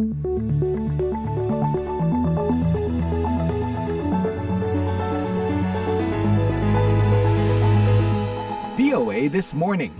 VOA 0.00 0.08
This 9.28 9.52
Morning. 9.52 9.92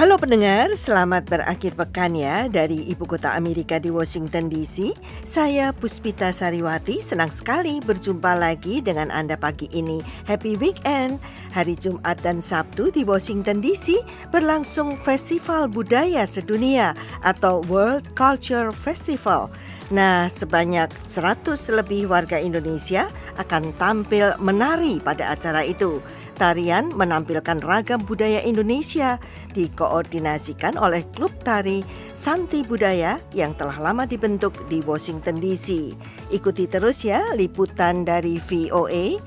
Halo 0.00 0.16
pendengar, 0.16 0.72
selamat 0.80 1.28
berakhir 1.28 1.76
pekan 1.76 2.16
ya 2.16 2.48
dari 2.48 2.88
Ibu 2.88 3.04
Kota 3.04 3.36
Amerika 3.36 3.76
di 3.76 3.92
Washington 3.92 4.48
DC. 4.48 4.96
Saya 5.28 5.76
Puspita 5.76 6.32
Sariwati, 6.32 7.04
senang 7.04 7.28
sekali 7.28 7.84
berjumpa 7.84 8.32
lagi 8.32 8.80
dengan 8.80 9.12
Anda 9.12 9.36
pagi 9.36 9.68
ini. 9.76 10.00
Happy 10.24 10.56
weekend. 10.56 11.20
Hari 11.52 11.76
Jumat 11.76 12.16
dan 12.24 12.40
Sabtu 12.40 12.88
di 12.88 13.04
Washington 13.04 13.60
DC 13.60 14.00
berlangsung 14.32 14.96
Festival 15.04 15.68
Budaya 15.68 16.24
Sedunia 16.24 16.96
atau 17.20 17.60
World 17.68 18.08
Culture 18.16 18.72
Festival. 18.72 19.52
Nah, 19.90 20.30
sebanyak 20.30 20.86
100 21.02 21.58
lebih 21.74 22.06
warga 22.06 22.38
Indonesia 22.38 23.10
akan 23.42 23.74
tampil 23.74 24.38
menari 24.38 25.02
pada 25.02 25.34
acara 25.34 25.66
itu. 25.66 25.98
Tarian 26.38 26.94
menampilkan 26.94 27.58
ragam 27.58 28.06
budaya 28.06 28.38
Indonesia 28.46 29.18
dikoordinasikan 29.50 30.78
oleh 30.78 31.02
klub 31.10 31.34
tari 31.42 31.82
Santi 32.14 32.62
Budaya 32.62 33.18
yang 33.34 33.50
telah 33.58 33.82
lama 33.82 34.06
dibentuk 34.06 34.54
di 34.70 34.78
Washington 34.86 35.42
DC. 35.42 35.98
Ikuti 36.30 36.70
terus 36.70 37.02
ya 37.02 37.34
liputan 37.34 38.06
dari 38.06 38.38
VOA. 38.38 39.18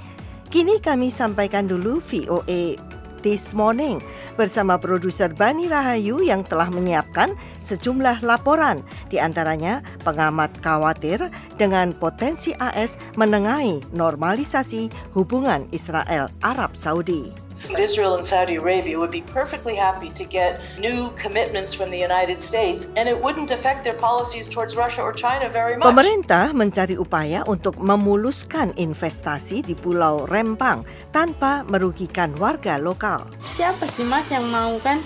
Kini 0.47 0.79
kami 0.79 1.11
sampaikan 1.11 1.67
dulu 1.67 1.99
VOA 1.99 2.92
This 3.23 3.55
Morning 3.55 4.03
bersama 4.35 4.75
produser 4.75 5.31
Bani 5.31 5.71
Rahayu 5.71 6.19
yang 6.21 6.43
telah 6.43 6.67
menyiapkan 6.67 7.33
sejumlah 7.63 8.21
laporan. 8.21 8.83
Di 9.07 9.17
antaranya 9.23 9.79
pengamat 10.03 10.59
khawatir 10.59 11.31
dengan 11.55 11.95
potensi 11.95 12.51
AS 12.59 12.99
menengahi 13.15 13.95
normalisasi 13.95 15.15
hubungan 15.15 15.65
Israel 15.71 16.27
Arab 16.43 16.75
Saudi. 16.75 17.42
Israel 17.79 18.19
and 18.19 18.27
Saudi 18.27 18.59
Arabia 18.59 18.99
would 18.99 19.11
be 19.11 19.23
perfectly 19.31 19.75
happy 19.75 20.11
to 20.19 20.23
get 20.27 20.59
new 20.77 21.09
commitments 21.15 21.71
from 21.73 21.89
the 21.89 21.97
United 21.97 22.43
States, 22.43 22.85
and 22.99 23.07
it 23.07 23.17
wouldn't 23.17 23.49
affect 23.51 23.87
their 23.87 23.97
policies 23.97 24.51
towards 24.51 24.75
Russia 24.75 25.01
or 25.01 25.15
China 25.15 25.47
very 25.47 25.79
much. 25.79 25.87
Pemerintah 25.87 26.51
mencari 26.51 26.99
upaya 26.99 27.41
untuk 27.47 27.79
memuluskan 27.79 28.75
investasi 28.75 29.63
di 29.63 29.73
Pulau 29.73 30.27
Rempang 30.27 30.83
tanpa 31.15 31.63
merugikan 31.65 32.35
warga 32.37 32.75
lokal. 32.77 33.25
Siapa 33.41 33.87
sih 33.89 34.05
Mas 34.05 34.29
yang 34.29 34.45
mau 34.51 34.75
kan? 34.83 34.99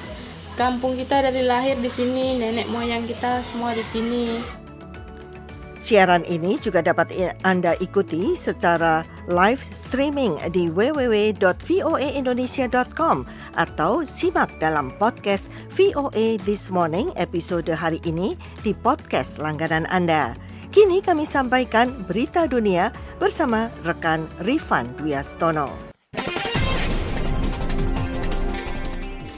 Kampung 0.58 0.98
kita 0.98 1.22
dari 1.22 1.46
lahir 1.46 1.78
di 1.78 1.90
sini, 1.90 2.42
nenek 2.42 2.66
moyang 2.74 3.06
kita 3.06 3.46
semua 3.46 3.78
di 3.78 3.86
sini. 3.86 4.66
Siaran 5.78 6.26
ini 6.26 6.58
juga 6.58 6.82
dapat 6.82 7.14
Anda 7.46 7.78
ikuti 7.78 8.34
secara 8.34 9.06
live 9.30 9.62
streaming 9.62 10.42
di 10.50 10.74
www.voaindonesia.com 10.74 13.18
atau 13.56 14.04
simak 14.04 14.52
dalam 14.58 14.90
podcast 14.98 15.54
VOA 15.72 16.42
This 16.44 16.68
Morning 16.74 17.14
episode 17.16 17.70
hari 17.70 18.02
ini 18.04 18.36
di 18.66 18.74
podcast 18.74 19.38
langganan 19.38 19.86
Anda. 19.94 20.34
Kini 20.74 21.00
kami 21.00 21.24
sampaikan 21.24 21.94
berita 22.06 22.46
dunia 22.46 22.92
bersama 23.18 23.72
rekan 23.88 24.28
Rifan 24.44 24.92
Duyastono. 25.00 25.87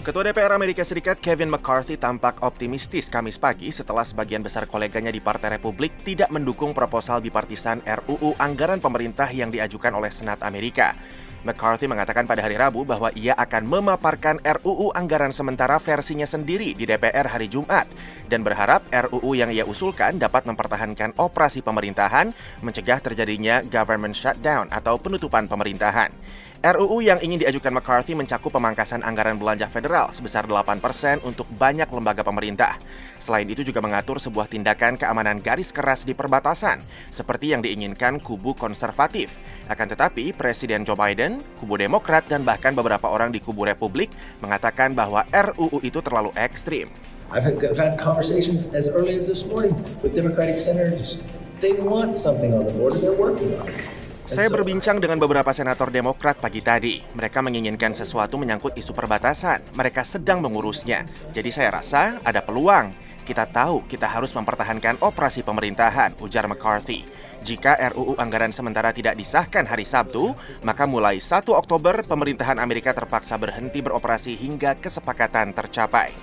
Ketua 0.10 0.26
DPR 0.26 0.58
Amerika 0.58 0.82
Serikat 0.82 1.22
Kevin 1.22 1.54
McCarthy 1.54 1.94
tampak 1.94 2.42
optimistis 2.42 3.14
Kamis 3.14 3.38
pagi 3.38 3.70
setelah 3.70 4.02
sebagian 4.02 4.42
besar 4.42 4.66
koleganya 4.66 5.14
di 5.14 5.22
Partai 5.22 5.62
Republik 5.62 5.94
tidak 6.02 6.34
mendukung 6.34 6.74
proposal 6.74 7.22
bipartisan 7.22 7.78
RUU 7.86 8.34
anggaran 8.42 8.82
pemerintah 8.82 9.30
yang 9.30 9.54
diajukan 9.54 9.94
oleh 9.94 10.10
Senat 10.10 10.42
Amerika. 10.42 10.98
McCarthy 11.46 11.86
mengatakan 11.86 12.26
pada 12.26 12.42
hari 12.42 12.58
Rabu 12.58 12.90
bahwa 12.90 13.14
ia 13.14 13.38
akan 13.38 13.70
memaparkan 13.70 14.42
RUU 14.42 14.90
anggaran 14.98 15.30
sementara 15.30 15.78
versinya 15.78 16.26
sendiri 16.26 16.74
di 16.74 16.90
DPR 16.90 17.30
hari 17.30 17.46
Jumat 17.46 17.86
dan 18.26 18.42
berharap 18.42 18.90
RUU 18.90 19.38
yang 19.38 19.54
ia 19.54 19.62
usulkan 19.62 20.18
dapat 20.18 20.50
mempertahankan 20.50 21.22
operasi 21.22 21.62
pemerintahan, 21.62 22.34
mencegah 22.66 22.98
terjadinya 22.98 23.62
government 23.62 24.18
shutdown 24.18 24.74
atau 24.74 24.98
penutupan 24.98 25.46
pemerintahan. 25.46 26.10
RUU 26.60 27.00
yang 27.00 27.24
ingin 27.24 27.40
diajukan 27.40 27.72
McCarthy 27.72 28.20
mencakup 28.20 28.52
pemangkasan 28.52 29.00
anggaran 29.08 29.40
belanja 29.40 29.72
federal 29.72 30.12
sebesar 30.12 30.44
8% 30.44 31.24
untuk 31.24 31.48
banyak 31.56 31.88
lembaga 31.88 32.20
pemerintah. 32.20 32.76
Selain 33.16 33.48
itu 33.48 33.64
juga 33.64 33.80
mengatur 33.80 34.20
sebuah 34.20 34.52
tindakan 34.52 35.00
keamanan 35.00 35.40
garis 35.40 35.72
keras 35.72 36.04
di 36.04 36.12
perbatasan, 36.12 36.84
seperti 37.16 37.56
yang 37.56 37.64
diinginkan 37.64 38.20
kubu 38.20 38.60
konservatif. 38.60 39.32
Akan 39.72 39.88
tetapi, 39.88 40.36
Presiden 40.36 40.84
Joe 40.84 41.00
Biden, 41.00 41.40
kubu 41.64 41.80
Demokrat, 41.80 42.28
dan 42.28 42.44
bahkan 42.44 42.76
beberapa 42.76 43.08
orang 43.08 43.32
di 43.32 43.40
kubu 43.40 43.64
Republik 43.64 44.12
mengatakan 44.44 44.92
bahwa 44.92 45.24
RUU 45.32 45.80
itu 45.80 46.04
terlalu 46.04 46.36
ekstrim. 46.36 46.92
I've 47.32 47.48
had 47.80 47.96
conversations 47.96 48.68
as 48.76 48.92
early 48.92 49.16
as 49.16 49.32
this 49.32 49.48
morning 49.48 49.80
with 50.04 50.12
Democratic 50.12 50.60
senators. 50.60 51.24
They 51.64 51.80
want 51.80 52.20
something 52.20 52.52
on 52.52 52.68
the 52.68 52.76
border, 52.76 53.00
they're 53.00 53.16
working 53.16 53.56
on 53.56 53.72
it. 53.72 53.99
Saya 54.30 54.46
berbincang 54.54 55.02
dengan 55.02 55.18
beberapa 55.18 55.50
senator 55.50 55.90
Demokrat 55.90 56.38
pagi 56.38 56.62
tadi. 56.62 57.02
Mereka 57.18 57.42
menginginkan 57.42 57.98
sesuatu 57.98 58.38
menyangkut 58.38 58.78
isu 58.78 58.94
perbatasan. 58.94 59.74
Mereka 59.74 60.06
sedang 60.06 60.46
mengurusnya. 60.46 61.10
Jadi 61.34 61.50
saya 61.50 61.74
rasa 61.74 62.22
ada 62.22 62.46
peluang. 62.46 62.94
Kita 63.26 63.50
tahu 63.50 63.90
kita 63.90 64.06
harus 64.06 64.30
mempertahankan 64.38 65.02
operasi 65.02 65.42
pemerintahan, 65.42 66.14
ujar 66.22 66.46
McCarthy. 66.46 67.10
Jika 67.42 67.74
RUU 67.90 68.22
anggaran 68.22 68.54
sementara 68.54 68.94
tidak 68.94 69.18
disahkan 69.18 69.66
hari 69.66 69.82
Sabtu, 69.82 70.38
maka 70.62 70.86
mulai 70.86 71.18
1 71.18 71.50
Oktober 71.50 72.06
pemerintahan 72.06 72.62
Amerika 72.62 72.94
terpaksa 72.94 73.34
berhenti 73.42 73.82
beroperasi 73.82 74.38
hingga 74.38 74.78
kesepakatan 74.78 75.58
tercapai. 75.58 76.14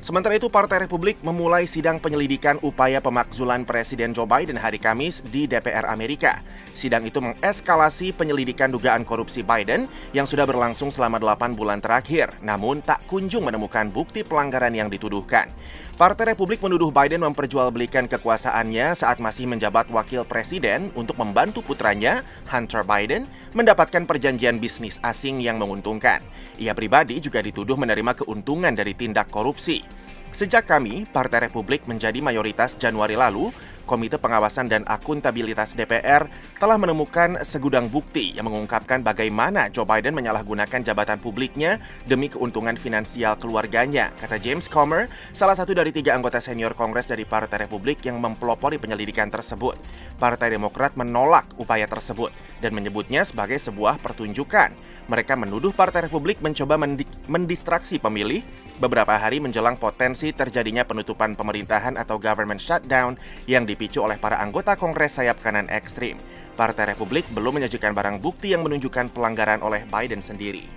Sementara 0.00 0.32
itu, 0.32 0.48
Partai 0.48 0.88
Republik 0.88 1.20
memulai 1.20 1.68
sidang 1.68 2.00
penyelidikan 2.00 2.56
upaya 2.64 3.04
pemakzulan 3.04 3.68
Presiden 3.68 4.16
Joe 4.16 4.24
Biden 4.24 4.56
hari 4.56 4.80
Kamis 4.80 5.20
di 5.28 5.44
DPR 5.44 5.84
Amerika. 5.92 6.40
Sidang 6.72 7.04
itu 7.04 7.20
mengeskalasi 7.20 8.16
penyelidikan 8.16 8.72
dugaan 8.72 9.04
korupsi 9.04 9.44
Biden 9.44 9.84
yang 10.16 10.24
sudah 10.24 10.48
berlangsung 10.48 10.88
selama 10.88 11.20
8 11.20 11.52
bulan 11.52 11.84
terakhir, 11.84 12.32
namun 12.40 12.80
tak 12.80 13.04
kunjung 13.12 13.44
menemukan 13.44 13.92
bukti 13.92 14.24
pelanggaran 14.24 14.72
yang 14.72 14.88
dituduhkan. 14.88 15.52
Partai 16.00 16.32
Republik 16.32 16.64
menuduh 16.64 16.88
Biden 16.88 17.20
memperjualbelikan 17.20 18.08
kekuasaannya 18.08 18.96
saat 18.96 19.20
masih 19.20 19.44
menjabat 19.44 19.92
wakil 19.92 20.24
presiden 20.24 20.88
untuk 20.96 21.20
membantu 21.20 21.60
putranya, 21.60 22.24
Hunter 22.48 22.88
Biden, 22.88 23.28
mendapatkan 23.52 24.08
perjanjian 24.08 24.56
bisnis 24.56 24.96
asing 25.04 25.44
yang 25.44 25.60
menguntungkan. 25.60 26.24
Ia 26.56 26.72
pribadi 26.72 27.20
juga 27.20 27.44
dituduh 27.44 27.76
menerima 27.76 28.16
keuntungan 28.24 28.72
dari 28.72 28.96
tindak 28.96 29.28
korupsi. 29.28 29.84
Sejak 30.30 30.70
kami, 30.70 31.10
Partai 31.10 31.50
Republik 31.50 31.90
menjadi 31.90 32.22
mayoritas 32.22 32.78
Januari 32.78 33.18
lalu, 33.18 33.50
Komite 33.90 34.22
Pengawasan 34.22 34.70
dan 34.70 34.86
Akuntabilitas 34.86 35.74
DPR 35.74 36.30
telah 36.62 36.78
menemukan 36.78 37.42
segudang 37.42 37.90
bukti 37.90 38.38
yang 38.38 38.46
mengungkapkan 38.46 39.02
bagaimana 39.02 39.66
Joe 39.66 39.82
Biden 39.82 40.14
menyalahgunakan 40.14 40.86
jabatan 40.86 41.18
publiknya 41.18 41.82
demi 42.06 42.30
keuntungan 42.30 42.78
finansial 42.78 43.34
keluarganya, 43.34 44.14
kata 44.22 44.38
James 44.38 44.70
Comer, 44.70 45.10
salah 45.34 45.58
satu 45.58 45.74
dari 45.74 45.90
tiga 45.90 46.14
anggota 46.14 46.38
senior 46.38 46.78
Kongres 46.78 47.10
dari 47.10 47.26
Partai 47.26 47.66
Republik 47.66 48.06
yang 48.06 48.22
mempelopori 48.22 48.78
penyelidikan 48.78 49.26
tersebut. 49.26 49.74
Partai 50.22 50.54
Demokrat 50.54 50.94
menolak 50.94 51.50
upaya 51.58 51.90
tersebut 51.90 52.30
dan 52.62 52.70
menyebutnya 52.70 53.26
sebagai 53.26 53.58
sebuah 53.58 53.98
pertunjukan. 53.98 54.70
Mereka 55.10 55.34
menuduh 55.34 55.74
Partai 55.74 56.06
Republik 56.06 56.38
mencoba 56.38 56.78
mendistraksi 57.26 57.98
pemilih 57.98 58.46
beberapa 58.80 59.12
hari 59.12 59.42
menjelang 59.42 59.76
potensi 59.76 60.32
terjadinya 60.32 60.88
penutupan 60.88 61.36
pemerintahan 61.36 62.00
atau 62.00 62.16
government 62.16 62.62
shutdown 62.62 63.18
yang 63.44 63.68
dipicu 63.80 64.04
oleh 64.04 64.20
para 64.20 64.36
anggota 64.44 64.76
Kongres 64.76 65.16
sayap 65.16 65.40
kanan 65.40 65.64
ekstrim. 65.72 66.20
Partai 66.52 66.92
Republik 66.92 67.24
belum 67.32 67.56
menyajikan 67.56 67.96
barang 67.96 68.20
bukti 68.20 68.52
yang 68.52 68.60
menunjukkan 68.60 69.16
pelanggaran 69.16 69.64
oleh 69.64 69.88
Biden 69.88 70.20
sendiri. 70.20 70.68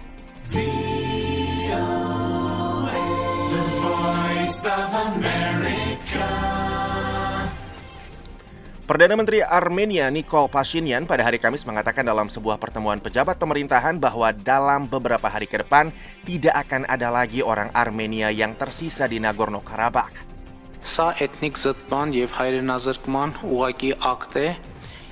Perdana 8.83 9.15
Menteri 9.19 9.43
Armenia 9.43 10.07
Nikol 10.07 10.47
Pashinyan 10.47 11.03
pada 11.03 11.27
hari 11.27 11.43
Kamis 11.43 11.67
mengatakan 11.67 12.07
dalam 12.07 12.31
sebuah 12.31 12.55
pertemuan 12.55 13.03
pejabat 13.03 13.35
pemerintahan 13.35 13.99
bahwa 13.99 14.31
dalam 14.31 14.87
beberapa 14.87 15.27
hari 15.27 15.51
ke 15.51 15.59
depan 15.59 15.91
tidak 16.23 16.55
akan 16.67 16.87
ada 16.87 17.11
lagi 17.11 17.43
orang 17.43 17.67
Armenia 17.75 18.31
yang 18.31 18.55
tersisa 18.55 19.07
di 19.11 19.19
Nagorno-Karabakh. 19.19 20.32
Սա 20.82 21.12
էթնիկ 21.24 21.58
զտման 21.60 22.14
եւ 22.16 22.34
հայրենազրկման 22.38 23.38
ուղակի 23.44 23.92
ակտ 23.98 24.36
է 24.40 24.48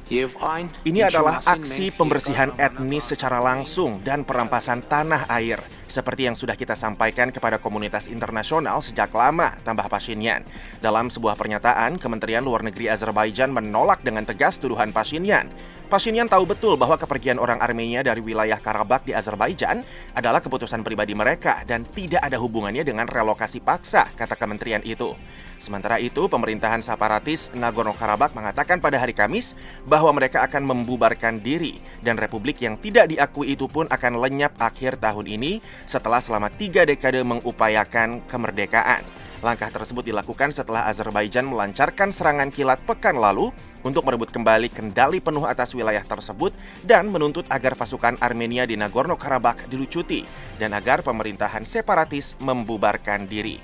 Ini 0.07 1.01
adalah 1.03 1.43
aksi 1.43 1.91
pembersihan 1.91 2.55
etnis 2.63 3.11
secara 3.11 3.43
langsung 3.43 3.99
dan 4.07 4.23
perampasan 4.23 4.79
tanah 4.87 5.27
air, 5.27 5.59
seperti 5.91 6.31
yang 6.31 6.39
sudah 6.39 6.55
kita 6.55 6.79
sampaikan 6.79 7.35
kepada 7.35 7.59
komunitas 7.59 8.07
internasional 8.07 8.79
sejak 8.79 9.11
lama, 9.11 9.59
tambah 9.67 9.83
Pashinyan. 9.91 10.47
Dalam 10.79 11.11
sebuah 11.11 11.35
pernyataan, 11.35 11.99
Kementerian 11.99 12.47
Luar 12.47 12.63
Negeri 12.63 12.87
Azerbaijan 12.87 13.51
menolak 13.51 14.07
dengan 14.07 14.23
tegas 14.23 14.63
tuduhan 14.63 14.95
Pashinyan. 14.95 15.51
Pashinyan 15.92 16.32
tahu 16.32 16.48
betul 16.48 16.80
bahwa 16.80 16.96
kepergian 16.96 17.36
orang 17.36 17.60
Armenia 17.60 18.00
dari 18.00 18.24
wilayah 18.24 18.56
Karabakh 18.64 19.04
di 19.04 19.12
Azerbaijan 19.12 19.84
adalah 20.16 20.40
keputusan 20.40 20.88
pribadi 20.88 21.12
mereka 21.12 21.68
dan 21.68 21.84
tidak 21.84 22.24
ada 22.24 22.40
hubungannya 22.40 22.88
dengan 22.88 23.04
relokasi 23.12 23.60
paksa, 23.60 24.08
kata 24.16 24.40
kementerian 24.40 24.80
itu. 24.88 25.12
Sementara 25.60 26.00
itu, 26.00 26.32
pemerintahan 26.32 26.80
separatis 26.80 27.52
Nagorno-Karabakh 27.52 28.32
mengatakan 28.32 28.80
pada 28.80 29.04
hari 29.04 29.12
Kamis 29.12 29.52
bahwa 29.84 30.16
mereka 30.16 30.48
akan 30.48 30.64
membubarkan 30.64 31.44
diri 31.44 31.76
dan 32.00 32.16
republik 32.16 32.64
yang 32.64 32.80
tidak 32.80 33.12
diakui 33.12 33.52
itu 33.52 33.68
pun 33.68 33.84
akan 33.92 34.24
lenyap 34.24 34.56
akhir 34.64 34.96
tahun 34.96 35.28
ini 35.28 35.60
setelah 35.92 36.24
selama 36.24 36.48
tiga 36.56 36.88
dekade 36.88 37.20
mengupayakan 37.20 38.24
kemerdekaan. 38.32 39.21
Langkah 39.42 39.74
tersebut 39.74 40.06
dilakukan 40.06 40.54
setelah 40.54 40.86
Azerbaijan 40.86 41.50
melancarkan 41.50 42.14
serangan 42.14 42.54
kilat 42.54 42.78
pekan 42.86 43.18
lalu 43.18 43.50
untuk 43.82 44.06
merebut 44.06 44.30
kembali 44.30 44.70
kendali 44.70 45.18
penuh 45.18 45.50
atas 45.50 45.74
wilayah 45.74 46.06
tersebut 46.06 46.54
dan 46.86 47.10
menuntut 47.10 47.50
agar 47.50 47.74
pasukan 47.74 48.22
Armenia 48.22 48.70
di 48.70 48.78
Nagorno-Karabakh 48.78 49.66
dilucuti 49.66 50.22
dan 50.62 50.78
agar 50.78 51.02
pemerintahan 51.02 51.66
separatis 51.66 52.38
membubarkan 52.38 53.26
diri. 53.26 53.58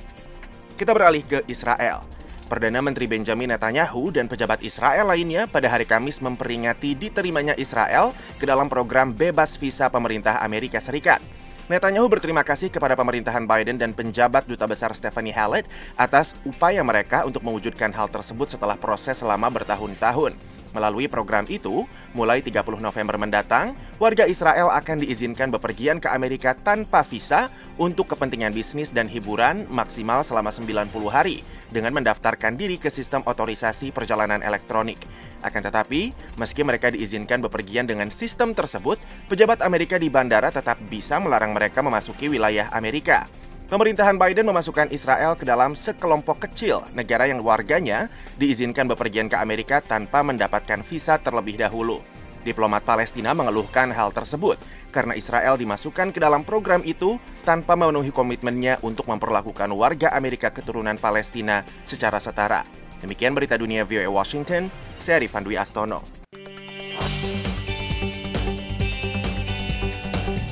Kita 0.74 0.98
beralih 0.98 1.22
ke 1.22 1.40
Israel. 1.46 2.02
Perdana 2.50 2.82
Menteri 2.82 3.06
Benjamin 3.06 3.54
Netanyahu 3.54 4.10
dan 4.10 4.26
pejabat 4.26 4.66
Israel 4.66 5.14
lainnya 5.14 5.46
pada 5.46 5.70
hari 5.70 5.86
Kamis 5.86 6.26
memperingati 6.26 6.98
diterimanya 6.98 7.54
Israel 7.54 8.18
ke 8.42 8.50
dalam 8.50 8.66
program 8.66 9.14
bebas 9.14 9.62
visa 9.62 9.94
pemerintah 9.94 10.42
Amerika 10.42 10.82
Serikat. 10.82 11.22
Netanyahu 11.68 12.08
berterima 12.08 12.48
kasih 12.48 12.72
kepada 12.72 12.96
pemerintahan 12.96 13.44
Biden 13.44 13.76
dan 13.76 13.92
penjabat 13.92 14.48
Duta 14.48 14.64
Besar 14.64 14.96
Stephanie 14.96 15.36
Hallet 15.36 15.68
atas 16.00 16.32
upaya 16.48 16.80
mereka 16.80 17.28
untuk 17.28 17.44
mewujudkan 17.44 17.92
hal 17.92 18.08
tersebut 18.08 18.56
setelah 18.56 18.80
proses 18.80 19.20
selama 19.20 19.52
bertahun-tahun. 19.52 20.32
Melalui 20.72 21.12
program 21.12 21.44
itu, 21.52 21.84
mulai 22.16 22.40
30 22.40 22.80
November 22.80 23.20
mendatang, 23.20 23.76
warga 24.00 24.24
Israel 24.24 24.72
akan 24.72 25.04
diizinkan 25.04 25.52
bepergian 25.52 26.00
ke 26.00 26.08
Amerika 26.08 26.56
tanpa 26.56 27.04
visa 27.04 27.52
untuk 27.76 28.16
kepentingan 28.16 28.56
bisnis 28.56 28.96
dan 28.96 29.12
hiburan 29.12 29.68
maksimal 29.68 30.24
selama 30.24 30.56
90 30.56 30.88
hari 31.12 31.44
dengan 31.68 31.92
mendaftarkan 32.00 32.56
diri 32.56 32.80
ke 32.80 32.88
sistem 32.88 33.28
otorisasi 33.28 33.92
perjalanan 33.92 34.40
elektronik. 34.40 35.04
Akan 35.46 35.62
tetapi, 35.62 36.16
meski 36.40 36.66
mereka 36.66 36.90
diizinkan 36.90 37.44
bepergian 37.46 37.86
dengan 37.86 38.10
sistem 38.10 38.58
tersebut, 38.58 38.98
pejabat 39.30 39.62
Amerika 39.62 40.02
di 40.02 40.10
bandara 40.10 40.50
tetap 40.50 40.82
bisa 40.90 41.22
melarang 41.22 41.54
mereka 41.54 41.86
memasuki 41.86 42.26
wilayah 42.26 42.70
Amerika. 42.74 43.30
Pemerintahan 43.68 44.16
Biden 44.16 44.48
memasukkan 44.48 44.88
Israel 44.96 45.36
ke 45.36 45.44
dalam 45.44 45.76
sekelompok 45.76 46.48
kecil 46.48 46.88
negara 46.96 47.28
yang 47.28 47.44
warganya 47.44 48.08
diizinkan 48.40 48.88
bepergian 48.88 49.28
ke 49.28 49.36
Amerika 49.36 49.84
tanpa 49.84 50.24
mendapatkan 50.24 50.80
visa 50.88 51.20
terlebih 51.20 51.60
dahulu. 51.60 52.00
Diplomat 52.48 52.88
Palestina 52.88 53.36
mengeluhkan 53.36 53.92
hal 53.92 54.16
tersebut 54.16 54.56
karena 54.96 55.20
Israel 55.20 55.60
dimasukkan 55.60 56.16
ke 56.16 56.20
dalam 56.24 56.48
program 56.48 56.80
itu 56.88 57.20
tanpa 57.44 57.76
memenuhi 57.76 58.08
komitmennya 58.16 58.80
untuk 58.88 59.12
memperlakukan 59.12 59.68
warga 59.76 60.16
Amerika 60.16 60.48
keturunan 60.48 60.96
Palestina 60.96 61.68
secara 61.84 62.24
setara. 62.24 62.64
Demikian 62.98 63.38
berita 63.38 63.54
dunia 63.58 63.86
VOA 63.86 64.10
Washington, 64.10 64.74
saya 64.98 65.22
Rifan 65.22 65.46
Dwi 65.46 65.56
Astono. 65.58 66.02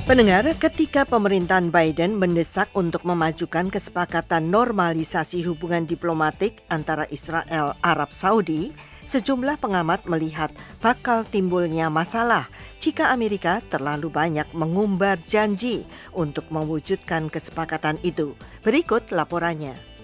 Pendengar, 0.06 0.46
ketika 0.62 1.02
pemerintahan 1.02 1.74
Biden 1.74 2.14
mendesak 2.22 2.70
untuk 2.78 3.02
memajukan 3.10 3.74
kesepakatan 3.74 4.54
normalisasi 4.54 5.42
hubungan 5.50 5.90
diplomatik 5.90 6.62
antara 6.70 7.10
Israel 7.10 7.74
Arab 7.82 8.14
Saudi, 8.14 8.70
sejumlah 9.10 9.58
pengamat 9.58 10.06
melihat 10.06 10.54
bakal 10.78 11.26
timbulnya 11.26 11.90
masalah 11.90 12.46
jika 12.78 13.10
Amerika 13.10 13.66
terlalu 13.66 14.14
banyak 14.14 14.46
mengumbar 14.54 15.18
janji 15.26 15.90
untuk 16.14 16.54
mewujudkan 16.54 17.26
kesepakatan 17.34 17.98
itu. 18.06 18.38
Berikut 18.62 19.10
laporannya. 19.10 19.95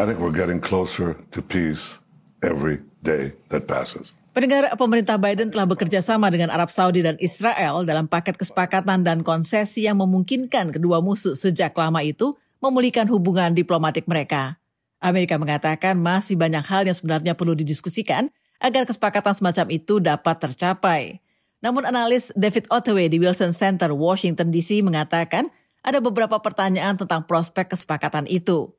I 0.00 0.08
think 0.08 0.16
we're 0.16 0.32
getting 0.32 0.64
closer 0.64 1.12
to 1.28 1.44
peace 1.44 2.00
every 2.40 2.80
day 3.04 3.36
that 3.52 3.68
passes. 3.68 4.16
Pendengar 4.32 4.72
pemerintah 4.80 5.20
Biden 5.20 5.52
telah 5.52 5.68
bekerja 5.68 6.00
sama 6.00 6.32
dengan 6.32 6.48
Arab 6.48 6.72
Saudi 6.72 7.04
dan 7.04 7.20
Israel 7.20 7.84
dalam 7.84 8.08
paket 8.08 8.40
kesepakatan 8.40 9.04
dan 9.04 9.20
konsesi 9.20 9.84
yang 9.84 10.00
memungkinkan 10.00 10.72
kedua 10.72 11.04
musuh 11.04 11.36
sejak 11.36 11.76
lama 11.76 12.00
itu 12.00 12.32
memulihkan 12.64 13.12
hubungan 13.12 13.52
diplomatik 13.52 14.08
mereka. 14.08 14.56
Amerika 15.04 15.36
mengatakan 15.36 16.00
masih 16.00 16.40
banyak 16.40 16.64
hal 16.64 16.88
yang 16.88 16.96
sebenarnya 16.96 17.36
perlu 17.36 17.52
didiskusikan 17.52 18.32
agar 18.56 18.88
kesepakatan 18.88 19.36
semacam 19.36 19.66
itu 19.68 20.00
dapat 20.00 20.36
tercapai. 20.48 21.20
Namun 21.60 21.84
analis 21.84 22.32
David 22.32 22.72
Ottaway 22.72 23.12
di 23.12 23.20
Wilson 23.20 23.52
Center, 23.52 23.92
Washington 23.92 24.48
DC 24.48 24.80
mengatakan 24.80 25.52
ada 25.84 26.00
beberapa 26.00 26.40
pertanyaan 26.40 26.96
tentang 26.96 27.28
prospek 27.28 27.76
kesepakatan 27.76 28.24
itu. 28.24 28.72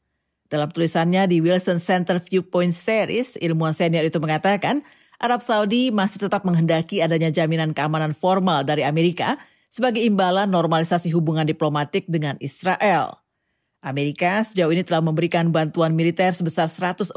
Dalam 0.52 0.68
tulisannya 0.68 1.32
di 1.32 1.40
Wilson 1.40 1.80
Center 1.80 2.20
Viewpoint 2.20 2.76
Series, 2.76 3.40
ilmuwan 3.40 3.72
senior 3.72 4.04
itu 4.04 4.20
mengatakan 4.20 4.84
Arab 5.16 5.40
Saudi 5.40 5.96
masih 5.96 6.28
tetap 6.28 6.44
menghendaki 6.44 7.00
adanya 7.00 7.32
jaminan 7.32 7.72
keamanan 7.72 8.12
formal 8.12 8.68
dari 8.68 8.84
Amerika 8.84 9.40
sebagai 9.72 10.04
imbalan 10.04 10.52
normalisasi 10.52 11.08
hubungan 11.16 11.48
diplomatik 11.48 12.04
dengan 12.12 12.36
Israel. 12.44 13.24
Amerika 13.80 14.44
sejauh 14.44 14.76
ini 14.76 14.84
telah 14.84 15.00
memberikan 15.00 15.56
bantuan 15.56 15.96
militer 15.96 16.36
sebesar 16.36 16.68
140 16.68 17.16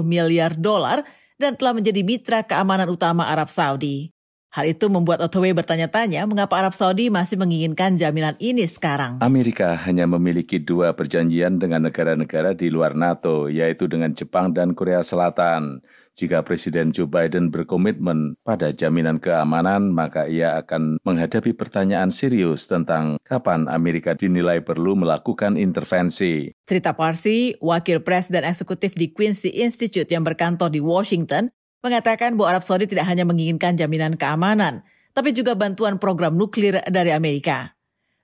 miliar 0.00 0.56
dolar 0.56 1.04
dan 1.36 1.60
telah 1.60 1.76
menjadi 1.76 2.00
mitra 2.00 2.40
keamanan 2.48 2.88
utama 2.88 3.28
Arab 3.28 3.52
Saudi. 3.52 4.08
Hal 4.50 4.66
itu 4.66 4.90
membuat 4.90 5.22
Ottaway 5.22 5.54
bertanya-tanya 5.54 6.26
mengapa 6.26 6.58
Arab 6.58 6.74
Saudi 6.74 7.06
masih 7.06 7.38
menginginkan 7.38 7.94
jaminan 7.94 8.34
ini 8.42 8.66
sekarang. 8.66 9.22
Amerika 9.22 9.78
hanya 9.86 10.10
memiliki 10.10 10.58
dua 10.58 10.90
perjanjian 10.90 11.62
dengan 11.62 11.86
negara-negara 11.86 12.58
di 12.58 12.66
luar 12.66 12.98
NATO, 12.98 13.46
yaitu 13.46 13.86
dengan 13.86 14.10
Jepang 14.10 14.50
dan 14.50 14.74
Korea 14.74 15.06
Selatan. 15.06 15.86
Jika 16.18 16.42
Presiden 16.42 16.90
Joe 16.90 17.06
Biden 17.06 17.54
berkomitmen 17.54 18.34
pada 18.42 18.74
jaminan 18.74 19.22
keamanan, 19.22 19.94
maka 19.94 20.26
ia 20.26 20.58
akan 20.58 20.98
menghadapi 21.06 21.54
pertanyaan 21.54 22.10
serius 22.10 22.66
tentang 22.66 23.22
kapan 23.22 23.70
Amerika 23.70 24.18
dinilai 24.18 24.60
perlu 24.66 24.98
melakukan 24.98 25.54
intervensi. 25.54 26.50
Cerita 26.66 26.98
Parsi, 26.98 27.54
wakil 27.62 28.02
pres 28.02 28.28
dan 28.28 28.42
eksekutif 28.42 28.98
di 28.98 29.14
Quincy 29.14 29.62
Institute 29.62 30.10
yang 30.10 30.26
berkantor 30.26 30.74
di 30.74 30.82
Washington, 30.82 31.54
mengatakan 31.80 32.36
bahwa 32.36 32.56
Arab 32.56 32.64
Saudi 32.64 32.88
tidak 32.88 33.08
hanya 33.08 33.24
menginginkan 33.24 33.76
jaminan 33.76 34.16
keamanan, 34.16 34.84
tapi 35.16 35.32
juga 35.34 35.56
bantuan 35.56 35.96
program 35.96 36.36
nuklir 36.36 36.80
dari 36.88 37.10
Amerika. 37.12 37.74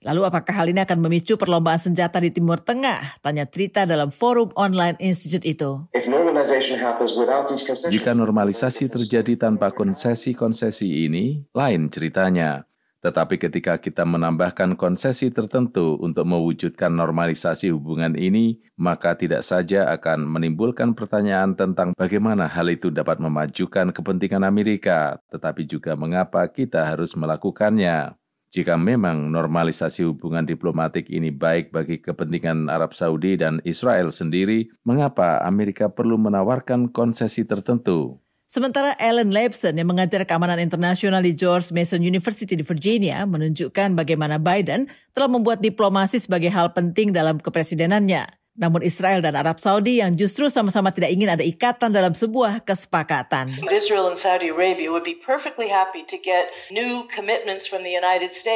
Lalu 0.05 0.29
apakah 0.29 0.55
hal 0.63 0.71
ini 0.71 0.85
akan 0.85 1.03
memicu 1.03 1.35
perlombaan 1.35 1.81
senjata 1.81 2.23
di 2.23 2.31
Timur 2.31 2.63
Tengah? 2.63 3.19
Tanya 3.25 3.49
Trita 3.49 3.89
dalam 3.89 4.15
forum 4.15 4.55
online 4.55 4.95
institute 5.03 5.43
itu. 5.43 5.89
Jika 7.91 8.13
normalisasi 8.15 8.87
terjadi 8.87 9.35
tanpa 9.35 9.75
konsesi-konsesi 9.75 11.11
ini, 11.11 11.43
lain 11.51 11.91
ceritanya. 11.91 12.69
Tetapi 13.07 13.39
ketika 13.39 13.79
kita 13.79 14.03
menambahkan 14.03 14.75
konsesi 14.75 15.31
tertentu 15.31 15.95
untuk 16.03 16.27
mewujudkan 16.27 16.91
normalisasi 16.91 17.71
hubungan 17.71 18.19
ini, 18.19 18.59
maka 18.75 19.15
tidak 19.15 19.47
saja 19.47 19.87
akan 19.95 20.27
menimbulkan 20.27 20.91
pertanyaan 20.91 21.55
tentang 21.55 21.95
bagaimana 21.95 22.51
hal 22.51 22.67
itu 22.67 22.91
dapat 22.91 23.23
memajukan 23.23 23.95
kepentingan 23.95 24.43
Amerika, 24.43 25.23
tetapi 25.31 25.71
juga 25.71 25.95
mengapa 25.95 26.43
kita 26.51 26.83
harus 26.83 27.15
melakukannya. 27.15 28.19
Jika 28.51 28.75
memang 28.75 29.31
normalisasi 29.31 30.03
hubungan 30.03 30.43
diplomatik 30.43 31.07
ini 31.07 31.31
baik 31.31 31.71
bagi 31.71 32.03
kepentingan 32.03 32.67
Arab 32.67 32.91
Saudi 32.91 33.39
dan 33.39 33.63
Israel 33.63 34.11
sendiri, 34.11 34.67
mengapa 34.83 35.47
Amerika 35.47 35.87
perlu 35.87 36.19
menawarkan 36.19 36.91
konsesi 36.91 37.47
tertentu? 37.47 38.19
Sementara 38.57 38.97
Ellen 38.97 39.37
Leibson 39.37 39.77
yang 39.77 39.85
mengajar 39.85 40.25
keamanan 40.25 40.57
internasional 40.57 41.21
di 41.21 41.37
George 41.37 41.77
Mason 41.77 42.01
University 42.01 42.57
di 42.57 42.65
Virginia 42.65 43.29
menunjukkan 43.29 43.93
bagaimana 43.93 44.41
Biden 44.41 44.89
telah 45.13 45.29
membuat 45.29 45.61
diplomasi 45.61 46.17
sebagai 46.17 46.49
hal 46.49 46.73
penting 46.73 47.13
dalam 47.13 47.37
kepresidenannya. 47.37 48.25
Namun 48.57 48.81
Israel 48.81 49.21
dan 49.21 49.37
Arab 49.37 49.61
Saudi 49.61 50.01
yang 50.01 50.17
justru 50.17 50.49
sama-sama 50.49 50.89
tidak 50.89 51.13
ingin 51.13 51.37
ada 51.37 51.45
ikatan 51.45 51.93
dalam 51.93 52.17
sebuah 52.17 52.65
kesepakatan. 52.65 53.61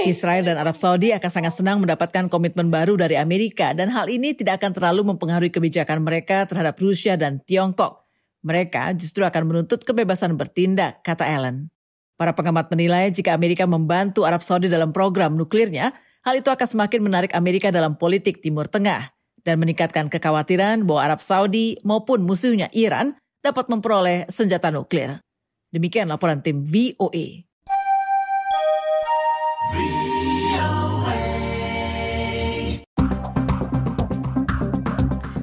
Israel 0.09 0.43
dan 0.49 0.57
Arab 0.57 0.77
Saudi 0.81 1.13
akan 1.13 1.29
sangat 1.29 1.53
senang 1.53 1.77
mendapatkan 1.85 2.33
komitmen 2.33 2.73
baru 2.73 2.97
dari 2.97 3.21
Amerika 3.21 3.77
dan 3.77 3.93
hal 3.93 4.09
ini 4.09 4.33
tidak 4.33 4.65
akan 4.65 4.73
terlalu 4.73 5.13
mempengaruhi 5.13 5.53
kebijakan 5.53 6.01
mereka 6.01 6.49
terhadap 6.49 6.81
Rusia 6.81 7.21
dan 7.21 7.45
Tiongkok. 7.45 8.10
Mereka 8.41 8.97
justru 8.97 9.23
akan 9.29 9.43
menuntut 9.45 9.85
kebebasan 9.85 10.37
bertindak, 10.37 11.05
kata 11.05 11.29
Ellen. 11.29 11.69
Para 12.17 12.37
pengamat 12.37 12.69
menilai 12.73 13.09
jika 13.13 13.33
Amerika 13.33 13.65
membantu 13.65 14.25
Arab 14.29 14.45
Saudi 14.45 14.69
dalam 14.69 14.93
program 14.93 15.37
nuklirnya, 15.37 15.93
hal 16.25 16.35
itu 16.37 16.53
akan 16.53 16.69
semakin 16.69 17.01
menarik 17.01 17.33
Amerika 17.33 17.73
dalam 17.73 17.97
politik 17.97 18.45
Timur 18.45 18.69
Tengah 18.69 19.13
dan 19.41 19.57
meningkatkan 19.57 20.13
kekhawatiran 20.13 20.85
bahwa 20.85 21.01
Arab 21.01 21.21
Saudi 21.25 21.81
maupun 21.81 22.25
musuhnya 22.25 22.69
Iran 22.77 23.17
dapat 23.41 23.73
memperoleh 23.73 24.29
senjata 24.29 24.69
nuklir. 24.69 25.21
Demikian 25.73 26.13
laporan 26.13 26.45
tim 26.45 26.61
VOA. 26.61 27.49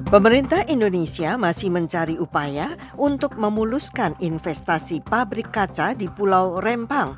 Pemerintah 0.08 0.64
Indonesia 0.72 1.36
masih 1.36 1.68
mencari 1.68 2.16
upaya 2.16 2.80
untuk 2.96 3.36
memuluskan 3.36 4.16
investasi 4.24 5.04
pabrik 5.04 5.52
kaca 5.52 5.92
di 5.92 6.08
Pulau 6.08 6.64
Rempang, 6.64 7.12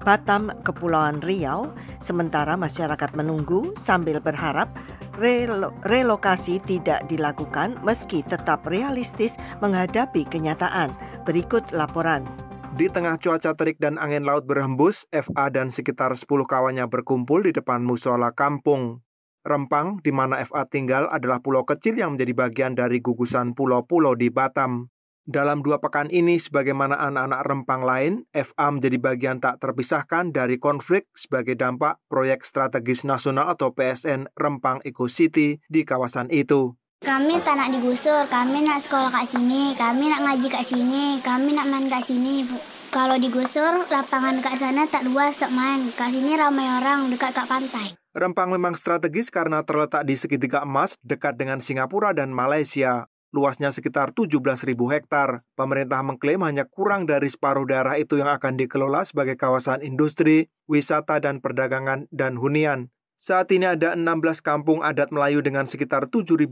Batam, 0.00 0.48
Kepulauan 0.64 1.20
Riau, 1.20 1.76
sementara 2.00 2.56
masyarakat 2.56 3.12
menunggu 3.12 3.76
sambil 3.76 4.24
berharap 4.24 4.72
relo 5.20 5.76
relokasi 5.84 6.64
tidak 6.64 7.04
dilakukan 7.12 7.76
meski 7.84 8.24
tetap 8.24 8.64
realistis 8.64 9.36
menghadapi 9.60 10.24
kenyataan. 10.24 10.96
Berikut 11.28 11.68
laporan. 11.76 12.24
Di 12.72 12.88
tengah 12.88 13.20
cuaca 13.20 13.52
terik 13.52 13.76
dan 13.76 14.00
angin 14.00 14.24
laut 14.24 14.48
berhembus, 14.48 15.04
FA 15.12 15.52
dan 15.52 15.68
sekitar 15.68 16.16
10 16.16 16.24
kawannya 16.48 16.88
berkumpul 16.88 17.44
di 17.44 17.52
depan 17.52 17.84
musola 17.84 18.32
kampung. 18.32 19.04
Rempang, 19.40 20.04
di 20.04 20.12
mana 20.12 20.36
FA 20.44 20.68
tinggal, 20.68 21.08
adalah 21.08 21.40
pulau 21.40 21.64
kecil 21.64 21.96
yang 21.96 22.16
menjadi 22.16 22.32
bagian 22.36 22.72
dari 22.76 23.00
gugusan 23.00 23.56
pulau-pulau 23.56 24.12
di 24.12 24.28
Batam. 24.28 24.92
Dalam 25.30 25.62
dua 25.62 25.78
pekan 25.78 26.10
ini, 26.10 26.42
sebagaimana 26.42 26.98
anak-anak 26.98 27.40
Rempang 27.46 27.82
lain, 27.86 28.12
FA 28.34 28.66
menjadi 28.72 28.98
bagian 28.98 29.38
tak 29.38 29.62
terpisahkan 29.62 30.34
dari 30.34 30.58
konflik 30.58 31.06
sebagai 31.14 31.54
dampak 31.54 32.02
proyek 32.10 32.42
strategis 32.42 33.06
nasional 33.06 33.46
atau 33.46 33.70
PSN 33.70 34.32
Rempang 34.34 34.82
Eco 34.82 35.06
City 35.06 35.62
di 35.70 35.86
kawasan 35.86 36.28
itu. 36.34 36.74
Kami 37.00 37.40
tak 37.40 37.56
nak 37.56 37.72
digusur, 37.72 38.28
kami 38.28 38.60
nak 38.60 38.76
sekolah 38.76 39.08
kat 39.08 39.24
sini, 39.24 39.72
kami 39.72 40.12
nak 40.12 40.20
ngaji 40.20 40.48
kat 40.52 40.64
sini, 40.66 41.16
kami 41.24 41.56
nak 41.56 41.68
main 41.72 41.88
kat 41.88 42.04
sini. 42.04 42.44
Kalau 42.90 43.14
digusur, 43.22 43.86
lapangan 43.86 44.42
kat 44.42 44.58
sana 44.58 44.82
tak 44.90 45.06
luas 45.06 45.38
tak 45.38 45.54
main. 45.54 45.78
Kat 45.94 46.10
sini 46.10 46.34
ramai 46.34 46.66
orang 46.66 47.06
dekat 47.06 47.30
kat 47.38 47.46
pantai. 47.46 47.94
Rempang 48.10 48.50
memang 48.50 48.74
strategis 48.74 49.30
karena 49.30 49.62
terletak 49.62 50.02
di 50.02 50.18
segitiga 50.18 50.66
emas 50.66 50.98
dekat 51.06 51.38
dengan 51.38 51.62
Singapura 51.62 52.10
dan 52.10 52.34
Malaysia. 52.34 53.06
Luasnya 53.30 53.70
sekitar 53.70 54.10
17.000 54.10 54.74
hektar. 54.90 55.46
Pemerintah 55.54 56.02
mengklaim 56.02 56.42
hanya 56.42 56.66
kurang 56.66 57.06
dari 57.06 57.30
separuh 57.30 57.62
daerah 57.62 57.94
itu 57.94 58.18
yang 58.18 58.26
akan 58.26 58.58
dikelola 58.58 59.06
sebagai 59.06 59.38
kawasan 59.38 59.86
industri, 59.86 60.50
wisata 60.66 61.22
dan 61.22 61.38
perdagangan 61.38 62.10
dan 62.10 62.34
hunian. 62.42 62.90
Saat 63.14 63.54
ini 63.54 63.70
ada 63.70 63.94
16 63.94 64.42
kampung 64.42 64.82
adat 64.82 65.14
Melayu 65.14 65.46
dengan 65.46 65.70
sekitar 65.70 66.10
7.500 66.10 66.42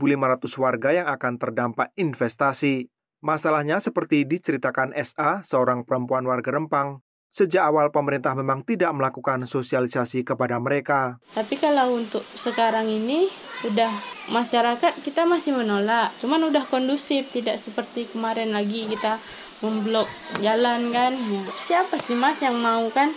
warga 0.55 0.89
yang 0.95 1.11
akan 1.11 1.35
terdampak 1.35 1.91
investasi. 1.99 2.87
Masalahnya 3.19 3.83
seperti 3.83 4.23
diceritakan 4.23 4.95
SA, 4.95 5.43
seorang 5.43 5.83
perempuan 5.83 6.23
warga 6.23 6.55
Rempang, 6.55 7.03
Sejak 7.29 7.61
awal 7.61 7.93
pemerintah 7.93 8.33
memang 8.33 8.65
tidak 8.65 8.89
melakukan 8.89 9.45
sosialisasi 9.45 10.25
kepada 10.25 10.57
mereka. 10.57 11.21
Tapi 11.37 11.61
kalau 11.61 11.93
untuk 11.93 12.25
sekarang 12.25 12.89
ini 12.89 13.29
udah 13.69 13.93
masyarakat 14.33 14.97
kita 15.05 15.29
masih 15.29 15.53
menolak. 15.53 16.09
Cuman 16.17 16.41
udah 16.49 16.65
kondusif, 16.65 17.29
tidak 17.29 17.61
seperti 17.61 18.09
kemarin 18.09 18.49
lagi 18.49 18.89
kita 18.89 19.21
memblok 19.61 20.09
jalan 20.41 20.89
kan. 20.89 21.13
Ya. 21.13 21.43
Siapa 21.53 22.01
sih 22.01 22.17
Mas 22.17 22.41
yang 22.41 22.57
mau 22.57 22.89
kan? 22.89 23.13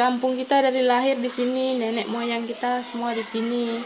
Kampung 0.00 0.32
kita 0.40 0.64
dari 0.64 0.88
lahir 0.88 1.20
di 1.20 1.28
sini, 1.28 1.76
nenek 1.76 2.08
moyang 2.08 2.48
kita 2.48 2.80
semua 2.80 3.12
di 3.12 3.20
sini. 3.20 3.76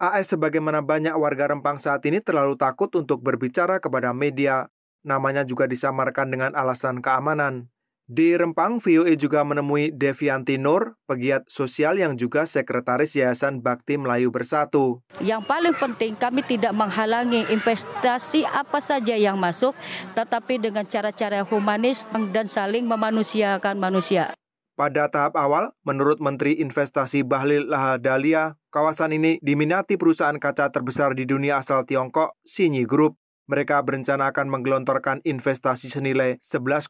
AS 0.00 0.32
sebagaimana 0.32 0.80
banyak 0.80 1.12
warga 1.20 1.52
Rempang 1.52 1.76
saat 1.76 2.00
ini 2.08 2.24
terlalu 2.24 2.56
takut 2.56 2.88
untuk 2.96 3.20
berbicara 3.20 3.76
kepada 3.76 4.16
media. 4.16 4.71
Namanya 5.02 5.42
juga 5.42 5.66
disamarkan 5.66 6.30
dengan 6.30 6.54
alasan 6.54 7.02
keamanan. 7.02 7.70
Di 8.12 8.34
Rempang, 8.34 8.82
VOA 8.82 9.14
juga 9.14 9.46
menemui 9.46 9.94
Devianti 9.94 10.58
Nur, 10.58 10.98
pegiat 11.06 11.46
sosial 11.46 11.96
yang 11.96 12.18
juga 12.18 12.44
sekretaris 12.44 13.14
Yayasan 13.14 13.62
Bakti 13.62 13.94
Melayu 13.94 14.34
Bersatu. 14.34 15.00
Yang 15.22 15.46
paling 15.46 15.72
penting 15.78 16.12
kami 16.18 16.42
tidak 16.42 16.74
menghalangi 16.74 17.46
investasi 17.48 18.42
apa 18.44 18.82
saja 18.82 19.14
yang 19.14 19.38
masuk, 19.38 19.72
tetapi 20.18 20.58
dengan 20.58 20.82
cara-cara 20.82 21.46
humanis 21.46 22.10
dan 22.34 22.50
saling 22.50 22.84
memanusiakan 22.84 23.78
manusia. 23.78 24.34
Pada 24.74 25.06
tahap 25.06 25.38
awal, 25.38 25.70
menurut 25.86 26.18
Menteri 26.18 26.58
Investasi 26.58 27.22
Bahlil 27.22 27.70
Lahadalia, 27.70 28.58
kawasan 28.74 29.14
ini 29.14 29.38
diminati 29.38 29.94
perusahaan 29.94 30.34
kaca 30.36 30.74
terbesar 30.74 31.14
di 31.14 31.22
dunia 31.22 31.62
asal 31.62 31.86
Tiongkok, 31.86 32.34
Sinyi 32.42 32.82
Group. 32.82 33.21
Mereka 33.52 33.84
berencana 33.84 34.32
akan 34.32 34.48
menggelontorkan 34.48 35.20
investasi 35.28 35.92
senilai 35.92 36.40
11,5 36.40 36.88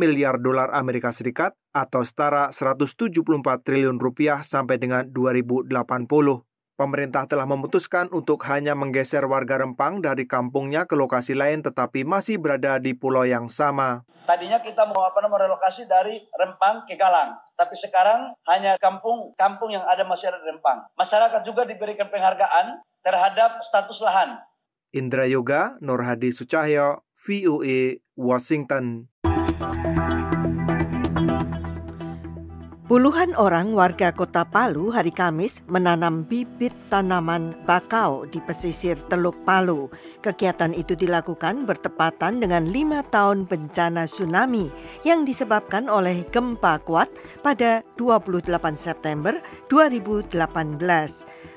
miliar 0.00 0.40
dolar 0.40 0.72
Amerika 0.72 1.12
Serikat 1.12 1.52
atau 1.76 2.00
setara 2.00 2.48
174 2.56 3.20
triliun 3.60 4.00
rupiah 4.00 4.40
sampai 4.40 4.80
dengan 4.80 5.04
2080. 5.12 5.68
Pemerintah 6.80 7.28
telah 7.28 7.44
memutuskan 7.44 8.08
untuk 8.16 8.40
hanya 8.48 8.72
menggeser 8.72 9.28
warga 9.28 9.60
Rempang 9.60 10.00
dari 10.00 10.24
kampungnya 10.24 10.88
ke 10.88 10.96
lokasi 10.96 11.36
lain 11.36 11.60
tetapi 11.60 12.08
masih 12.08 12.40
berada 12.40 12.80
di 12.80 12.96
pulau 12.96 13.28
yang 13.28 13.44
sama. 13.52 14.00
Tadinya 14.24 14.56
kita 14.64 14.88
mau 14.88 15.04
apa 15.04 15.20
namanya 15.20 15.52
relokasi 15.52 15.84
dari 15.84 16.16
Rempang 16.32 16.88
ke 16.88 16.96
Galang, 16.96 17.36
tapi 17.60 17.76
sekarang 17.76 18.32
hanya 18.48 18.80
kampung-kampung 18.80 19.76
yang 19.76 19.84
ada 19.84 20.08
masih 20.08 20.32
ada 20.32 20.40
di 20.40 20.48
Rempang. 20.48 20.80
Masyarakat 20.96 21.44
juga 21.44 21.68
diberikan 21.68 22.08
penghargaan 22.08 22.80
terhadap 23.04 23.60
status 23.60 24.00
lahan. 24.00 24.40
Indra 24.90 25.30
Yoga, 25.30 25.78
Nur 25.78 26.02
Hadi 26.02 26.34
Sucahyo, 26.34 27.06
VOA, 27.14 28.02
Washington. 28.18 29.06
Puluhan 32.90 33.38
orang 33.38 33.70
warga 33.70 34.10
kota 34.10 34.42
Palu 34.42 34.90
hari 34.90 35.14
Kamis 35.14 35.62
menanam 35.70 36.26
bibit 36.26 36.74
tanaman 36.90 37.54
bakau 37.62 38.26
di 38.26 38.42
pesisir 38.42 38.98
Teluk 39.06 39.38
Palu. 39.46 39.86
Kegiatan 40.26 40.74
itu 40.74 40.98
dilakukan 40.98 41.70
bertepatan 41.70 42.42
dengan 42.42 42.66
lima 42.66 43.06
tahun 43.06 43.46
bencana 43.46 44.10
tsunami 44.10 44.74
yang 45.06 45.22
disebabkan 45.22 45.86
oleh 45.86 46.26
gempa 46.34 46.82
kuat 46.82 47.14
pada 47.46 47.86
28 47.94 48.50
September 48.74 49.38
2018. 49.70 50.34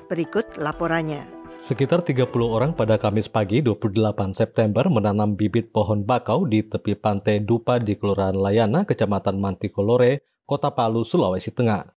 Berikut 0.06 0.46
laporannya. 0.54 1.33
Sekitar 1.64 2.04
30 2.04 2.28
orang 2.44 2.76
pada 2.76 3.00
Kamis 3.00 3.24
pagi 3.24 3.64
28 3.64 4.36
September 4.36 4.84
menanam 4.92 5.32
bibit 5.32 5.72
pohon 5.72 6.04
bakau 6.04 6.44
di 6.44 6.60
tepi 6.60 6.92
pantai 6.92 7.40
Dupa 7.40 7.80
di 7.80 7.96
Kelurahan 7.96 8.36
Layana, 8.36 8.84
Kecamatan 8.84 9.40
Mantikolore, 9.40 10.20
Kota 10.44 10.68
Palu, 10.68 11.08
Sulawesi 11.08 11.56
Tengah. 11.56 11.88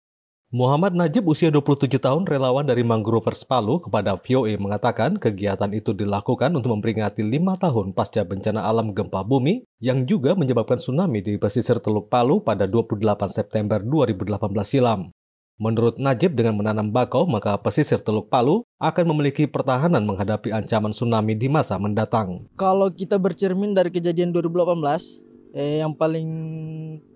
Muhammad 0.55 0.95
Najib 0.95 1.27
usia 1.27 1.51
27 1.51 1.99
tahun 1.99 2.23
relawan 2.23 2.63
dari 2.63 2.87
Mangrovers 2.87 3.43
Palu 3.43 3.83
kepada 3.83 4.15
VOA 4.15 4.55
mengatakan 4.55 5.19
kegiatan 5.19 5.75
itu 5.75 5.91
dilakukan 5.91 6.47
untuk 6.55 6.71
memperingati 6.71 7.27
lima 7.27 7.59
tahun 7.59 7.91
pasca 7.91 8.23
bencana 8.23 8.63
alam 8.63 8.95
gempa 8.95 9.19
bumi 9.27 9.67
yang 9.83 10.07
juga 10.07 10.31
menyebabkan 10.39 10.79
tsunami 10.79 11.19
di 11.19 11.35
pesisir 11.35 11.83
Teluk 11.83 12.07
Palu 12.07 12.39
pada 12.39 12.71
28 12.71 13.03
September 13.35 13.83
2018 13.83 14.31
silam. 14.63 15.11
Menurut 15.57 15.97
Najib, 15.97 16.37
dengan 16.37 16.53
menanam 16.53 16.93
bakau, 16.93 17.25
maka 17.25 17.57
pesisir 17.57 17.97
Teluk 17.97 18.29
Palu 18.29 18.61
akan 18.77 19.09
memiliki 19.09 19.49
pertahanan 19.49 20.05
menghadapi 20.05 20.53
ancaman 20.53 20.93
tsunami 20.93 21.33
di 21.33 21.49
masa 21.49 21.81
mendatang. 21.81 22.45
Kalau 22.53 22.93
kita 22.93 23.17
bercermin 23.17 23.73
dari 23.73 23.89
kejadian 23.89 24.29
2018, 24.29 25.17
eh, 25.57 25.81
yang 25.81 25.97
paling 25.97 26.29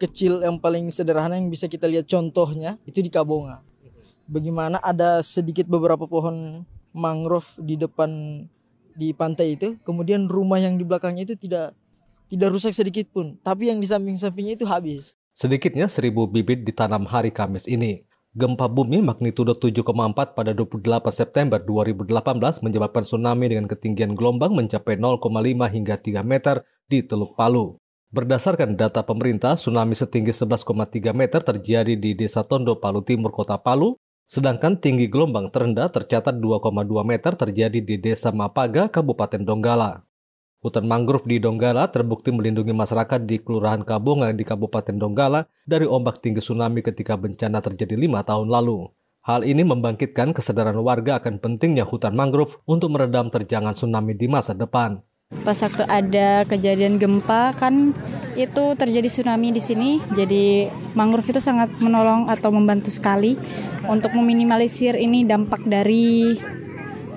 kecil, 0.02 0.42
yang 0.42 0.58
paling 0.58 0.90
sederhana 0.90 1.38
yang 1.38 1.54
bisa 1.54 1.70
kita 1.70 1.86
lihat 1.86 2.10
contohnya 2.10 2.82
itu 2.90 3.06
di 3.06 3.14
Kabonga. 3.14 3.62
Bagaimana 4.26 4.82
ada 4.82 5.22
sedikit 5.22 5.70
beberapa 5.70 6.10
pohon 6.10 6.66
mangrove 6.98 7.62
di 7.62 7.78
depan 7.78 8.10
di 8.98 9.14
pantai 9.14 9.54
itu, 9.54 9.78
kemudian 9.86 10.26
rumah 10.26 10.58
yang 10.58 10.82
di 10.82 10.84
belakangnya 10.84 11.30
itu 11.30 11.38
tidak 11.38 11.78
tidak 12.26 12.50
rusak 12.58 12.74
sedikit 12.74 13.06
pun, 13.14 13.38
tapi 13.46 13.70
yang 13.70 13.78
di 13.78 13.86
samping-sampingnya 13.86 14.58
itu 14.58 14.66
habis. 14.66 15.14
Sedikitnya 15.38 15.86
seribu 15.86 16.26
bibit 16.26 16.66
ditanam 16.66 17.06
hari 17.06 17.30
Kamis 17.30 17.70
ini. 17.70 18.04
Gempa 18.32 18.72
bumi 18.72 19.04
magnitudo 19.04 19.52
7,4 19.52 20.32
pada 20.32 20.56
28 20.56 20.80
September 21.12 21.60
2018 21.60 22.64
menyebabkan 22.64 23.04
tsunami 23.04 23.52
dengan 23.52 23.68
ketinggian 23.68 24.16
gelombang 24.16 24.56
mencapai 24.56 24.96
0,5 24.96 25.28
hingga 25.68 26.00
3 26.00 26.24
meter 26.24 26.64
di 26.88 27.04
Teluk 27.04 27.36
Palu. 27.36 27.76
Berdasarkan 28.16 28.80
data 28.80 29.04
pemerintah, 29.04 29.60
tsunami 29.60 30.00
setinggi 30.00 30.32
11,3 30.32 31.12
meter 31.12 31.44
terjadi 31.44 32.00
di 32.00 32.16
Desa 32.16 32.48
Tondo, 32.48 32.80
Palu 32.80 33.04
Timur, 33.04 33.36
Kota 33.36 33.60
Palu, 33.60 34.00
sedangkan 34.24 34.80
tinggi 34.80 35.12
gelombang 35.12 35.52
terendah 35.52 35.92
tercatat 35.92 36.40
2,2 36.40 36.88
meter 37.04 37.36
terjadi 37.36 37.84
di 37.84 38.00
Desa 38.00 38.32
Mapaga, 38.32 38.88
Kabupaten 38.88 39.44
Donggala. 39.44 40.08
Hutan 40.62 40.86
mangrove 40.86 41.26
di 41.26 41.42
Donggala 41.42 41.90
terbukti 41.90 42.30
melindungi 42.30 42.70
masyarakat 42.70 43.26
di 43.26 43.42
Kelurahan 43.42 43.82
Kabonga 43.82 44.30
di 44.30 44.46
Kabupaten 44.46 44.94
Donggala 44.94 45.50
dari 45.66 45.90
ombak 45.90 46.22
tinggi 46.22 46.38
tsunami 46.38 46.86
ketika 46.86 47.18
bencana 47.18 47.66
terjadi 47.66 47.98
lima 47.98 48.22
tahun 48.22 48.46
lalu. 48.46 48.86
Hal 49.26 49.42
ini 49.42 49.66
membangkitkan 49.66 50.38
kesadaran 50.38 50.78
warga 50.78 51.18
akan 51.18 51.42
pentingnya 51.42 51.82
hutan 51.82 52.14
mangrove 52.14 52.62
untuk 52.70 52.94
meredam 52.94 53.34
terjangan 53.34 53.74
tsunami 53.74 54.14
di 54.14 54.30
masa 54.30 54.54
depan. 54.54 55.02
Pas 55.42 55.58
waktu 55.58 55.82
ada 55.90 56.46
kejadian 56.46 57.02
gempa 57.02 57.58
kan 57.58 57.98
itu 58.38 58.78
terjadi 58.78 59.10
tsunami 59.10 59.50
di 59.50 59.62
sini. 59.66 59.98
Jadi 60.14 60.70
mangrove 60.94 61.34
itu 61.34 61.42
sangat 61.42 61.74
menolong 61.82 62.30
atau 62.30 62.54
membantu 62.54 62.94
sekali 62.94 63.34
untuk 63.90 64.14
meminimalisir 64.14 64.94
ini 64.94 65.26
dampak 65.26 65.66
dari 65.66 66.38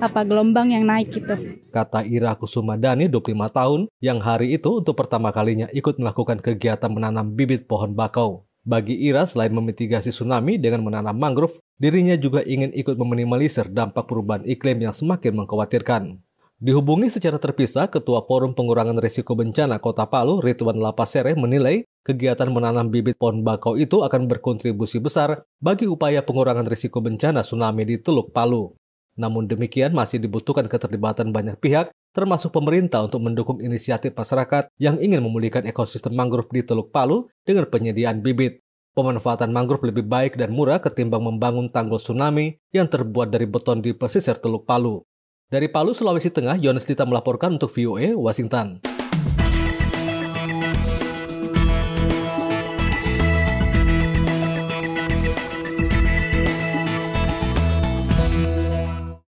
apa 0.01 0.21
gelombang 0.27 0.75
yang 0.75 0.85
naik 0.87 1.13
gitu. 1.13 1.35
Kata 1.71 2.03
Ira 2.07 2.35
Kusumadani, 2.39 3.07
25 3.11 3.35
tahun, 3.51 3.81
yang 3.99 4.19
hari 4.19 4.55
itu 4.55 4.81
untuk 4.83 4.99
pertama 4.99 5.31
kalinya 5.31 5.71
ikut 5.71 5.99
melakukan 5.99 6.39
kegiatan 6.43 6.91
menanam 6.91 7.35
bibit 7.35 7.67
pohon 7.67 7.95
bakau. 7.95 8.47
Bagi 8.65 8.97
Ira, 8.97 9.29
selain 9.29 9.53
memitigasi 9.53 10.09
tsunami 10.09 10.57
dengan 10.57 10.81
menanam 10.81 11.13
mangrove, 11.13 11.61
dirinya 11.77 12.17
juga 12.17 12.41
ingin 12.41 12.73
ikut 12.73 12.97
meminimalisir 12.97 13.69
dampak 13.69 14.09
perubahan 14.09 14.41
iklim 14.49 14.89
yang 14.89 14.95
semakin 14.97 15.37
mengkhawatirkan. 15.37 16.17
Dihubungi 16.65 17.13
secara 17.13 17.37
terpisah, 17.37 17.93
Ketua 17.93 18.25
Forum 18.25 18.57
Pengurangan 18.57 18.97
Risiko 18.97 19.37
Bencana 19.37 19.77
Kota 19.83 20.09
Palu, 20.09 20.41
Ridwan 20.41 20.81
Lapasere, 20.81 21.37
menilai 21.37 21.85
kegiatan 22.07 22.49
menanam 22.49 22.89
bibit 22.89 23.21
pohon 23.21 23.45
bakau 23.45 23.77
itu 23.77 24.01
akan 24.01 24.31
berkontribusi 24.33 24.97
besar 24.97 25.45
bagi 25.61 25.85
upaya 25.85 26.25
pengurangan 26.25 26.65
risiko 26.65 27.01
bencana 27.05 27.45
tsunami 27.45 27.85
di 27.85 27.97
Teluk 28.01 28.33
Palu. 28.33 28.77
Namun 29.15 29.47
demikian 29.47 29.95
masih 29.95 30.19
dibutuhkan 30.19 30.67
keterlibatan 30.67 31.31
banyak 31.31 31.55
pihak, 31.63 31.95
termasuk 32.11 32.51
pemerintah 32.51 33.07
untuk 33.07 33.23
mendukung 33.23 33.59
inisiatif 33.63 34.15
masyarakat 34.15 34.71
yang 34.79 34.99
ingin 34.99 35.23
memulihkan 35.23 35.67
ekosistem 35.67 36.15
mangrove 36.15 36.51
di 36.51 36.67
Teluk 36.67 36.91
Palu 36.91 37.31
dengan 37.47 37.67
penyediaan 37.71 38.23
bibit. 38.23 38.63
Pemanfaatan 38.95 39.51
mangrove 39.51 39.91
lebih 39.91 40.07
baik 40.07 40.39
dan 40.39 40.55
murah 40.55 40.79
ketimbang 40.79 41.23
membangun 41.23 41.67
tanggul 41.67 41.99
tsunami 41.99 42.63
yang 42.71 42.87
terbuat 42.87 43.27
dari 43.27 43.51
beton 43.51 43.83
di 43.83 43.91
pesisir 43.91 44.39
Teluk 44.39 44.67
Palu. 44.67 45.03
Dari 45.51 45.67
Palu, 45.67 45.91
Sulawesi 45.91 46.31
Tengah, 46.31 46.59
Yones 46.63 46.87
Dita 46.87 47.03
melaporkan 47.03 47.59
untuk 47.59 47.75
VOA 47.75 48.15
Washington. 48.15 48.94